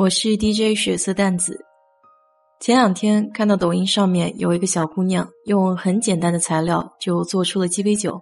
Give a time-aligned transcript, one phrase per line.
[0.00, 1.62] 我是 DJ 血色淡子。
[2.58, 8.18] 前两天看到抖音上面有一个小姑娘用很简单的材料就做出了鸡尾酒，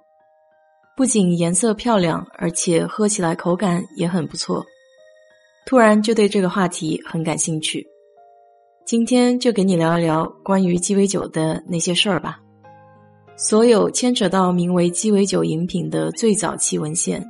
[0.97, 4.67] 不仅颜色漂亮，而且喝起来口感也很不错。
[5.67, 7.87] 突然就对这个话题很感兴趣，
[8.85, 12.41] 今天就给你聊一聊关于鸡尾酒的那些事儿吧。
[13.37, 17.25] 所有牵扯到名为鸡尾酒饮品的最早期文献。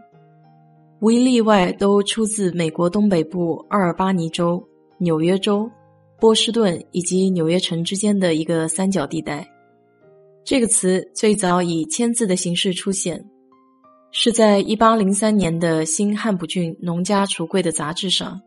[1.01, 4.61] 无一例外，都出自美国东北部阿尔巴尼州、
[4.98, 5.70] 纽约州、
[6.19, 9.48] 波士顿以及纽约城之间的一个三角地带。
[10.45, 13.25] 这个词最早以签字的形式出现，
[14.11, 18.41] 是在一八零三年的新汉普郡农家橱柜的杂志上。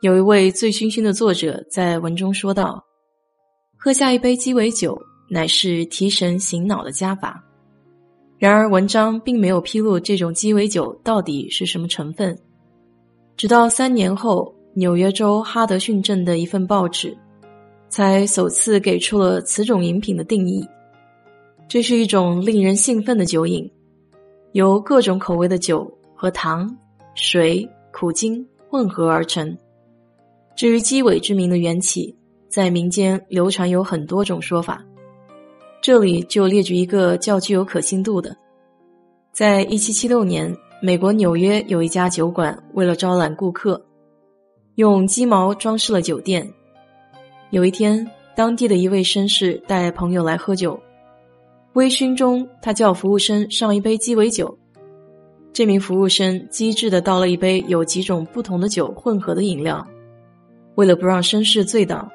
[0.00, 2.82] 有一位醉醺醺的作者在文中说道
[3.76, 4.98] ：“喝下一杯鸡尾酒，
[5.28, 7.44] 乃是提神醒脑的佳法。”
[8.40, 12.34] 然而，文章并没有披露这种鸡尾酒到底是什么成分。
[13.36, 17.14] 直到三年后，纽约州哈德逊镇的一份报纸
[17.90, 20.66] 才首次给出了此种饮品的定义：
[21.68, 23.70] 这是一种令人兴奋的酒饮，
[24.52, 26.74] 由各种口味的酒和糖、
[27.14, 29.54] 水、苦精混合而成。
[30.56, 32.16] 至于鸡尾之名的缘起，
[32.48, 34.82] 在民间流传有很多种说法。
[35.82, 38.36] 这里就列举一个较具有可信度的，
[39.32, 43.82] 在一七七六年，美国纽约有一家酒馆为了招揽顾客，
[44.74, 46.46] 用鸡毛装饰了酒店。
[47.48, 50.78] 有一天，当地的一位绅士带朋友来喝酒，
[51.72, 54.54] 微醺中，他叫服务生上一杯鸡尾酒。
[55.50, 59.84] 这名服务生机智的倒了一杯有几种不同的酒混合的饮料，
[60.74, 62.06] 为了不让绅士醉倒，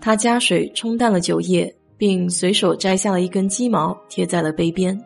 [0.00, 1.76] 他加水冲淡了酒液。
[2.02, 5.00] 并随手摘下了一根鸡毛，贴在了杯边。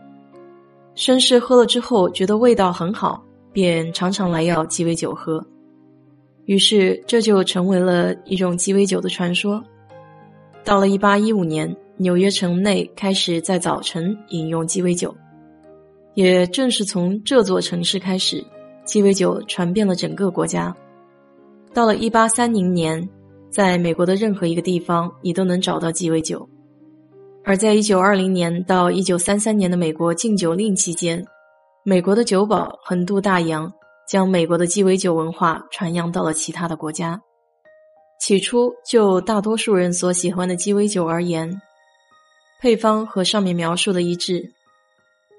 [0.95, 5.47] 绅士喝了之后，觉得味道很好，便常常来要鸡尾酒喝。
[6.47, 9.63] 于是，这就成为了一种鸡尾酒的传说。
[10.65, 15.15] 到了一八一五年，纽约城内开始在早晨饮用鸡尾酒。
[16.15, 18.43] 也正是从这座城市开始，
[18.87, 20.75] 鸡尾酒传遍了整个国家。
[21.75, 23.07] 到了一八三零年，
[23.51, 26.49] 在美国的任何一个地方，你都能找到鸡尾酒。
[27.49, 31.25] 而在一九二零年到一九三三年的美国禁酒令期间，
[31.85, 33.73] 美国的酒保横渡大洋，
[34.09, 37.23] 将美国的鸡尾酒文化传扬到了其他的国家。
[38.21, 41.63] 起初，就大多数人所喜欢的鸡尾酒而言，
[42.61, 44.53] 配方和上面描述的一致，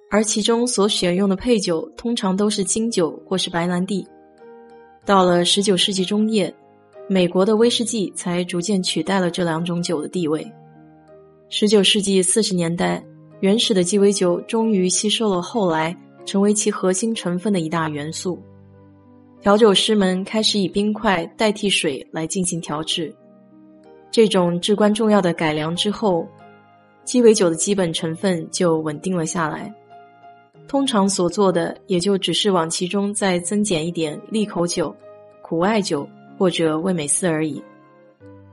[0.09, 4.07] 而其中所选用的配酒通常都是金酒或是白兰地。
[5.05, 6.55] 到了十九世纪中叶，
[7.09, 10.49] 美国的威士忌才逐渐取代了这两种酒的地位。
[11.49, 13.01] 十九世纪四十年代，
[13.39, 18.37] 原始的鸡尾酒终于吸收了后来成为其核心成分的一大元素。
[19.41, 23.15] 调酒师们开始以冰块代替水来进行调制。
[24.11, 26.27] 这种至关重要的改良之后，
[27.05, 29.73] 鸡尾酒的基本成分就稳定了下来。
[30.67, 34.93] 通常所做的也就只是往其中再增减一点利口酒、
[35.41, 36.05] 苦艾酒
[36.37, 37.63] 或者味美思而已。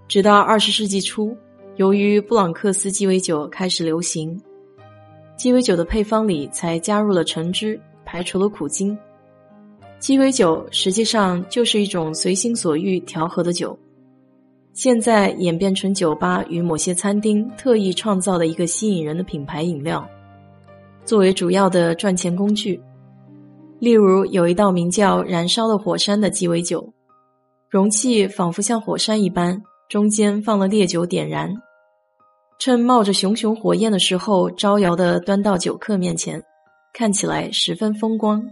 [0.06, 1.36] 直到二十世纪初。
[1.76, 4.40] 由于布朗克斯鸡尾酒开始流行，
[5.36, 8.96] 鸡尾酒的配方里才加入了橙汁，排除了苦精。
[9.98, 13.76] 鸡尾酒实际上就是一种随心所欲调和的酒，
[14.72, 20.08] 现在演变成酒吧与某些餐厅特意创造的一个吸引人的品牌饮料，
[21.04, 22.80] 作为主要的赚钱工具。
[23.80, 26.88] 例如，有一道名叫“燃烧的火山”的鸡尾酒，
[27.68, 29.60] 容器仿佛像火山一般。
[29.88, 31.54] 中间放了烈酒点燃，
[32.58, 36.42] 趁冒着熊熊火焰的时候，招摇的端到酒客面前，
[36.92, 38.44] 看起来十分风光。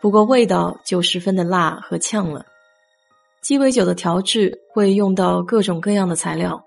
[0.00, 2.44] 不过味道就十分的辣和呛了。
[3.42, 6.64] 鸡尾酒的调制会用到各种各样的材料，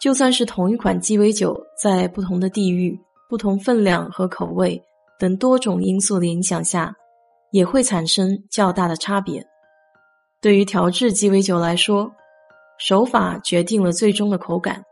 [0.00, 2.98] 就算是同一款鸡尾酒，在不同的地域、
[3.28, 4.82] 不同分量和口味
[5.18, 6.94] 等多种因素的影响下，
[7.50, 9.44] 也会产生较大的差别。
[10.40, 12.12] 对于调制鸡尾酒来说，
[12.78, 14.82] 手法决定了最终的口感。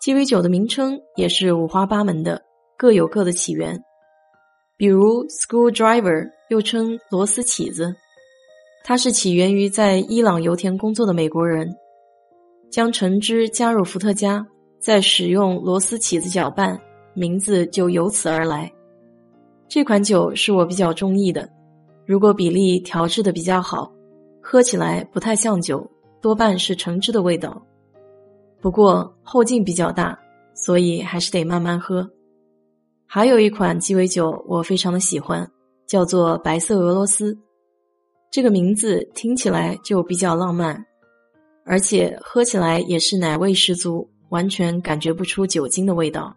[0.00, 2.42] 鸡尾酒的名称也是五花八门的，
[2.76, 3.80] 各有各的起源。
[4.76, 7.94] 比如，screwdriver 又称螺丝起子，
[8.84, 11.72] 它是起源于在伊朗油田工作的美国人
[12.70, 14.44] 将橙汁加入伏特加，
[14.80, 16.80] 再使用螺丝起子搅拌，
[17.14, 18.72] 名字就由此而来。
[19.68, 21.48] 这款酒是我比较中意的，
[22.04, 23.92] 如果比例调制的比较好，
[24.42, 25.88] 喝起来不太像酒，
[26.22, 27.60] 多半是橙汁的味道。
[28.60, 30.18] 不过后劲比较大，
[30.54, 32.08] 所以还是得慢慢喝。
[33.06, 35.46] 还有一款鸡尾酒我非常的喜欢，
[35.86, 37.36] 叫做白色俄罗斯。
[38.30, 40.86] 这个名字听起来就比较浪漫，
[41.66, 46.34] 而且喝起来也是奶味十足，完全感觉不出酒精的味道。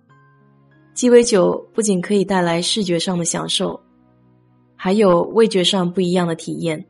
[0.93, 3.79] 鸡尾酒不仅可以带来视觉上的享受，
[4.75, 6.85] 还有味觉上不一样的体验，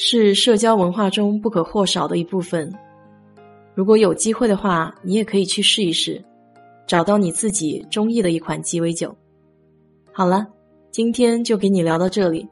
[0.00, 2.72] 是社交文化中不可或少的一部分。
[3.74, 6.24] 如果有机会的话，你也可以去试一试，
[6.86, 9.12] 找到你自己中意的一款鸡尾酒。
[10.12, 10.46] 好了，
[10.92, 12.46] 今天就给你聊到这里。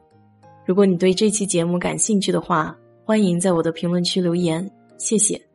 [0.65, 5.46] 如果你对这期节目感兴趣的话，欢迎在我的评论区留言，谢谢。